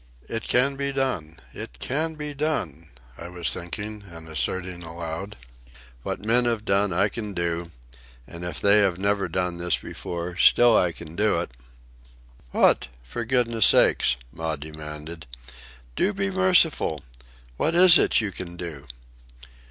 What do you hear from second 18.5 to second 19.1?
do?"